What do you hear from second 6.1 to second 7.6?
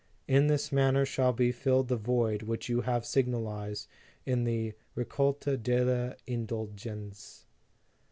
Indulgenze.